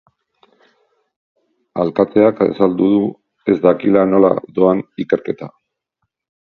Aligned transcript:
Alkateak 1.83 2.41
azaldu 2.47 2.89
du 2.95 3.05
ez 3.55 3.59
dakiela 3.69 4.09
nola 4.17 4.35
doan 4.59 4.87
ikerketa. 5.07 5.57